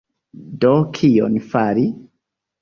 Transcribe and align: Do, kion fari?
Do, 0.63 0.71
kion 0.99 1.37
fari? 1.53 1.85